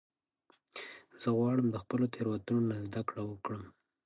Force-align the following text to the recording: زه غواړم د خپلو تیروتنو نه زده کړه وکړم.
زه 1.21 1.29
غواړم 1.37 1.67
د 1.71 1.75
خپلو 1.83 2.05
تیروتنو 2.13 2.61
نه 2.69 2.75
زده 2.85 3.01
کړه 3.09 3.21
وکړم. 3.25 3.63